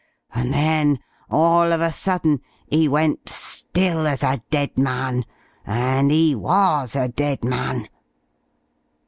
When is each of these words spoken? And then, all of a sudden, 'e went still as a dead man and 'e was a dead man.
And 0.33 0.51
then, 0.51 0.99
all 1.29 1.71
of 1.71 1.79
a 1.79 1.91
sudden, 1.91 2.41
'e 2.73 2.87
went 2.87 3.29
still 3.29 4.07
as 4.07 4.23
a 4.23 4.41
dead 4.49 4.75
man 4.75 5.25
and 5.63 6.11
'e 6.11 6.33
was 6.33 6.95
a 6.95 7.07
dead 7.07 7.45
man. 7.45 7.87